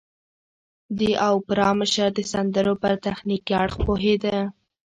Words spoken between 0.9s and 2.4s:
د اوپرا مشر د